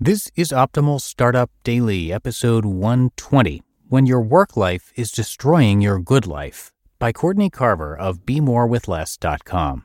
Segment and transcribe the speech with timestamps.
[0.00, 6.24] This is Optimal Startup Daily, episode 120 When Your Work Life is Destroying Your Good
[6.24, 9.84] Life by Courtney Carver of BeMoreWithLess.com.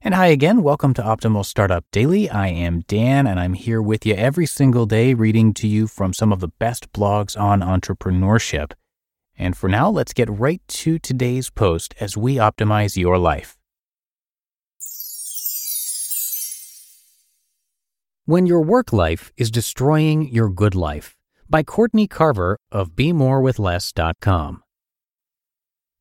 [0.00, 2.30] And hi again, welcome to Optimal Startup Daily.
[2.30, 6.14] I am Dan, and I'm here with you every single day reading to you from
[6.14, 8.72] some of the best blogs on entrepreneurship.
[9.36, 13.58] And for now, let's get right to today's post as we optimize your life.
[18.24, 21.16] When Your Work Life is Destroying Your Good Life
[21.50, 24.62] by Courtney Carver of BeMoreWithLess.com.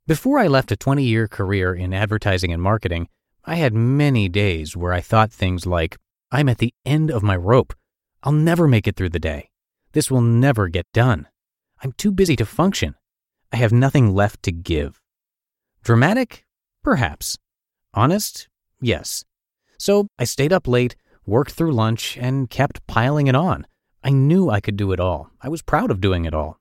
[0.06, 3.08] Before I left a 20 year career in advertising and marketing,
[3.44, 5.98] I had many days where I thought things like,
[6.32, 7.74] I'm at the end of my rope.
[8.22, 9.50] I'll never make it through the day.
[9.94, 11.28] This will never get done.
[11.84, 12.94] I'm too busy to function.
[13.52, 15.02] I have nothing left to give.
[15.84, 16.46] Dramatic?
[16.84, 17.40] Perhaps.
[17.96, 18.48] Honest?
[18.80, 19.26] Yes.
[19.80, 23.66] So I stayed up late worked through lunch, and kept piling it on.
[24.04, 25.30] I knew I could do it all.
[25.42, 26.58] I was proud of doing it all.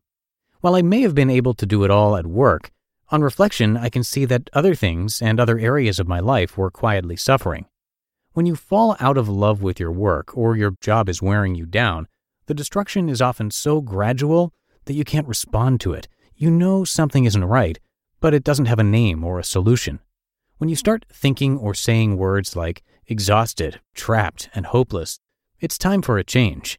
[0.60, 2.70] While I may have been able to do it all at work,
[3.08, 6.70] on reflection, I can see that other things and other areas of my life were
[6.70, 7.66] quietly suffering.
[8.32, 11.66] When you fall out of love with your work or your job is wearing you
[11.66, 12.06] down,
[12.46, 14.52] the destruction is often so gradual
[14.84, 16.06] that you can't respond to it.
[16.36, 17.78] You know something isn't right,
[18.20, 20.00] but it doesn't have a name or a solution.
[20.60, 25.18] When you start thinking or saying words like exhausted, trapped, and hopeless,
[25.58, 26.78] it's time for a change.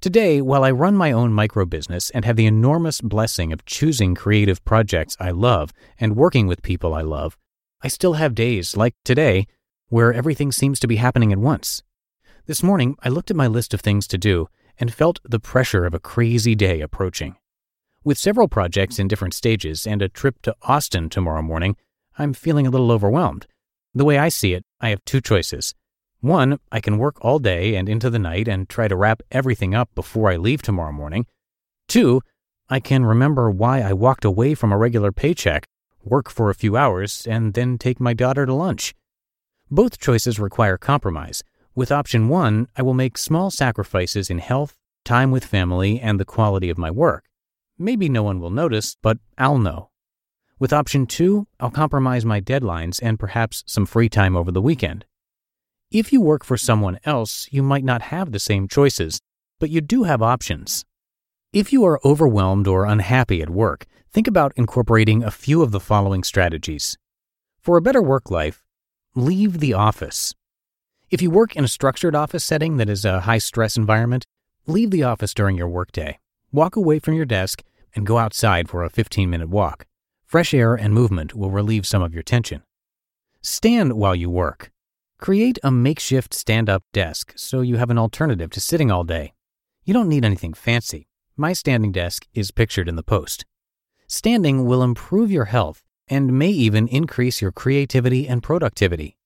[0.00, 4.14] Today, while I run my own micro business and have the enormous blessing of choosing
[4.14, 7.36] creative projects I love and working with people I love,
[7.82, 9.48] I still have days like today
[9.88, 11.82] where everything seems to be happening at once.
[12.46, 14.46] This morning, I looked at my list of things to do
[14.78, 17.34] and felt the pressure of a crazy day approaching.
[18.04, 21.74] With several projects in different stages and a trip to Austin tomorrow morning,
[22.18, 23.46] I'm feeling a little overwhelmed.
[23.94, 25.74] The way I see it, I have two choices.
[26.20, 29.72] One, I can work all day and into the night and try to wrap everything
[29.72, 31.26] up before I leave tomorrow morning.
[31.86, 32.20] Two,
[32.68, 35.64] I can remember why I walked away from a regular paycheck,
[36.02, 38.94] work for a few hours, and then take my daughter to lunch.
[39.70, 41.44] Both choices require compromise.
[41.74, 44.74] With option one, I will make small sacrifices in health,
[45.04, 47.24] time with family, and the quality of my work.
[47.78, 49.90] Maybe no one will notice, but I'll know.
[50.60, 55.04] With option two, I'll compromise my deadlines and perhaps some free time over the weekend.
[55.92, 59.20] If you work for someone else, you might not have the same choices,
[59.60, 60.84] but you do have options.
[61.52, 65.80] If you are overwhelmed or unhappy at work, think about incorporating a few of the
[65.80, 66.98] following strategies.
[67.60, 68.64] For a better work life,
[69.14, 70.34] leave the office.
[71.08, 74.26] If you work in a structured office setting that is a high stress environment,
[74.66, 76.18] leave the office during your workday.
[76.52, 77.62] Walk away from your desk
[77.94, 79.87] and go outside for a 15 minute walk.
[80.28, 82.62] Fresh air and movement will relieve some of your tension.
[83.40, 84.70] Stand while you work.
[85.18, 89.32] Create a makeshift stand up desk so you have an alternative to sitting all day.
[89.86, 91.08] You don't need anything fancy.
[91.34, 93.46] My standing desk is pictured in the post.
[94.06, 99.16] Standing will improve your health and may even increase your creativity and productivity.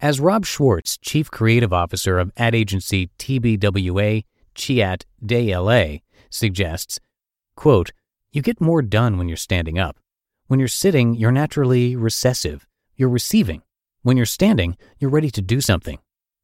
[0.00, 7.00] As Rob Schwartz, Chief Creative Officer of ad agency TBWA Chiat Day LA, suggests,
[7.56, 7.92] quote,
[8.32, 9.96] you get more done when you're standing up.
[10.52, 12.66] When you're sitting, you're naturally recessive.
[12.94, 13.62] You're receiving.
[14.02, 15.98] When you're standing, you're ready to do something.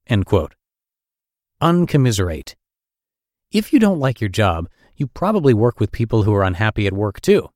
[0.07, 0.55] End quote.
[1.61, 2.57] Uncommiserate.
[3.53, 6.95] If you don't like your job, you probably work with people who are unhappy at
[6.95, 7.51] work too.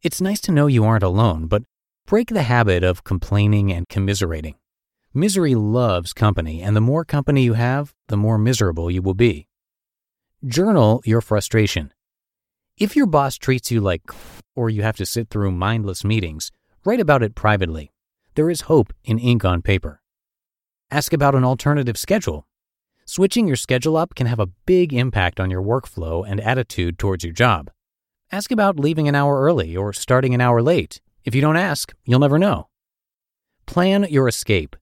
[0.00, 1.64] It's nice to know you aren't alone, but
[2.06, 4.54] break the habit of complaining and commiserating.
[5.12, 9.48] Misery loves company, and the more company you have, the more miserable you will be.
[10.46, 11.92] Journal your frustration.
[12.80, 14.02] If your boss treats you like
[14.54, 16.52] or you have to sit through mindless meetings,
[16.84, 17.90] write about it privately.
[18.36, 20.00] There is hope in ink on paper.
[20.88, 22.46] Ask about an alternative schedule.
[23.04, 27.24] Switching your schedule up can have a big impact on your workflow and attitude towards
[27.24, 27.68] your job.
[28.30, 31.00] Ask about leaving an hour early or starting an hour late.
[31.24, 32.68] If you don't ask, you'll never know.
[33.66, 34.76] Plan your escape.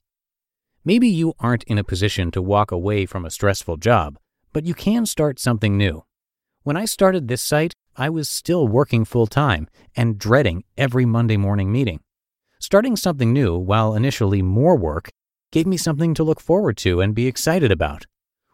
[0.84, 4.18] Maybe you aren't in a position to walk away from a stressful job,
[4.52, 6.04] but you can start something new.
[6.62, 11.38] When I started this site, I was still working full time and dreading every Monday
[11.38, 12.00] morning meeting.
[12.60, 15.08] Starting something new, while initially more work,
[15.50, 18.04] gave me something to look forward to and be excited about.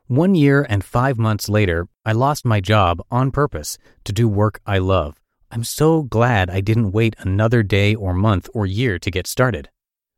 [0.07, 4.61] One year and five months later, I lost my job on purpose to do work
[4.65, 5.19] I love.
[5.51, 9.71] I'm so glad I didn't wait another day or month or year to get started.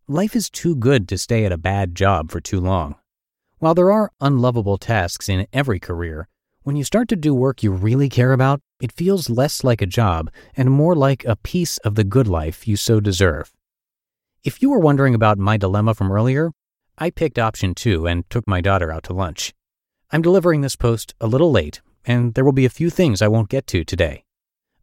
[0.07, 2.97] Life is too good to stay at a bad job for too long.
[3.59, 6.29] While there are unlovable tasks in every career,
[6.65, 9.87] when you start to do work you really care about, it feels less like a
[9.87, 13.51] job and more like a piece of the good life you so deserve.
[14.45, 16.53] If you were wondering about my dilemma from earlier,
[16.99, 19.55] I picked option two and took my daughter out to lunch.
[20.13, 23.29] I'm delivering this post a little late, and there will be a few things I
[23.29, 24.25] won't get to today.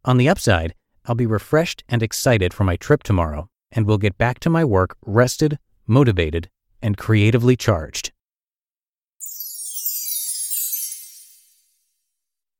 [0.04, 0.74] On the upside,
[1.06, 4.64] I'll be refreshed and excited for my trip tomorrow, and will get back to my
[4.64, 6.50] work rested, motivated,
[6.82, 8.11] and creatively charged.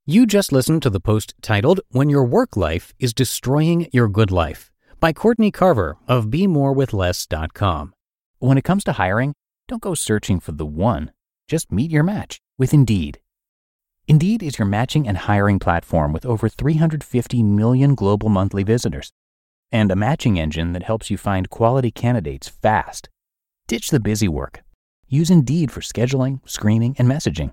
[0.05, 4.33] You just listened to the post titled When Your Work Life is Destroying Your Good
[4.33, 4.69] Life
[4.99, 7.95] by Courtney Carver of BeMoreWithLess.com.
[8.41, 9.33] When it comes to hiring,
[9.69, 11.13] don't go searching for the one.
[11.47, 13.21] Just meet your match with Indeed.
[14.09, 19.13] Indeed is your matching and hiring platform with over 350 million global monthly visitors
[19.71, 23.09] and a matching engine that helps you find quality candidates fast.
[23.69, 24.65] Ditch the busy work.
[25.07, 27.53] Use Indeed for scheduling, screening, and messaging.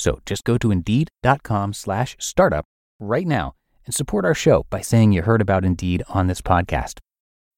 [0.00, 2.64] So just go to indeed.com slash startup
[2.98, 3.52] right now
[3.84, 7.00] and support our show by saying you heard about Indeed on this podcast.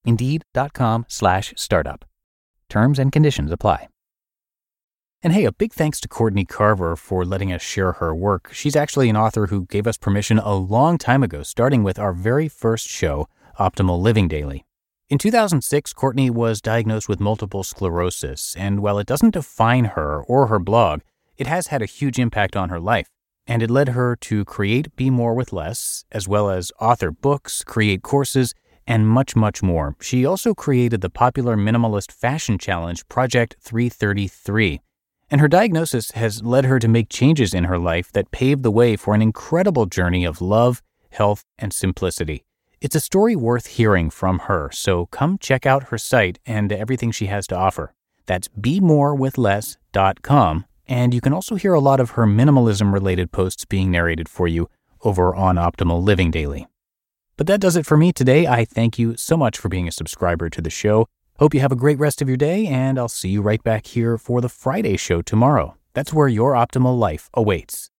[0.05, 2.05] Indeed.com slash startup.
[2.69, 3.87] Terms and conditions apply.
[5.23, 8.51] And hey, a big thanks to Courtney Carver for letting us share her work.
[8.53, 12.13] She's actually an author who gave us permission a long time ago, starting with our
[12.13, 13.29] very first show,
[13.61, 14.65] Optimal Living Daily.
[15.09, 20.49] In 2006, Courtney was diagnosed with multiple sclerosis, and while it doesn't define her or
[20.49, 21.03] her blog,
[21.43, 23.09] it has had a huge impact on her life.
[23.49, 27.65] And it led her to create Be More with Less, as well as author books,
[27.65, 28.55] create courses,
[28.87, 29.97] and much, much more.
[30.01, 34.81] She also created the popular minimalist fashion challenge Project 333.
[35.33, 38.71] And her diagnosis has led her to make changes in her life that paved the
[38.71, 40.81] way for an incredible journey of love,
[41.11, 42.45] health, and simplicity.
[42.81, 47.11] It's a story worth hearing from her, so come check out her site and everything
[47.11, 47.93] she has to offer.
[48.27, 53.91] That's bemorewithless.com, and you can also hear a lot of her minimalism related posts being
[53.91, 54.69] narrated for you
[55.03, 56.67] over on Optimal Living Daily.
[57.37, 58.47] But that does it for me today.
[58.47, 61.07] I thank you so much for being a subscriber to the show.
[61.39, 63.87] Hope you have a great rest of your day, and I'll see you right back
[63.87, 65.77] here for the Friday show tomorrow.
[65.95, 67.91] That's where your optimal life awaits.